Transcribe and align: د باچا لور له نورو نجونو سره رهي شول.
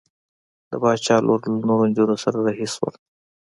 د 0.69 0.71
باچا 0.81 1.15
لور 1.25 1.39
له 1.53 1.57
نورو 1.67 1.83
نجونو 1.89 2.15
سره 2.23 2.37
رهي 2.45 2.67
شول. 2.73 2.93